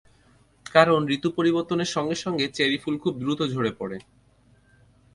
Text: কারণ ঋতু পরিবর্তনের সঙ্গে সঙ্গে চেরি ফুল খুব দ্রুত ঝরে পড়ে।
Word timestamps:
কারণ 0.65 0.99
ঋতু 1.07 1.29
পরিবর্তনের 1.37 1.89
সঙ্গে 1.95 2.15
সঙ্গে 2.15 2.45
চেরি 2.53 2.77
ফুল 2.77 2.95
খুব 2.97 3.13
দ্রুত 3.19 3.39
ঝরে 3.53 3.71
পড়ে। 3.79 3.97